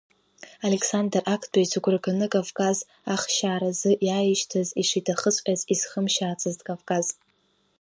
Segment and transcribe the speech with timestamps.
[0.67, 2.77] Александр Актәи, зыгәра ганы Кавказ
[3.13, 7.05] ахшьааразы иааишьҭыз ишиҭахыҵәҟьаз изхымшьаацызт Кавказ.